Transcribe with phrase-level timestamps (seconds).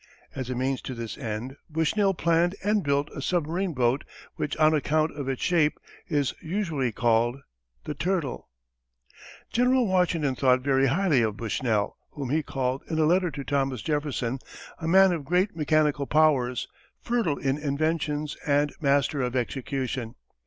[0.33, 4.03] As a means to this end, Bushnell planned and built a submarine boat
[4.35, 7.35] which on account of its shape is usually called
[7.83, 8.49] the Turtle.
[9.51, 13.83] General Washington thought very highly of Bushnell, whom he called in a letter to Thomas
[13.83, 14.39] Jefferson
[14.79, 16.67] "a man of great mechanical powers,
[16.99, 20.15] fertile in inventions and master of execution."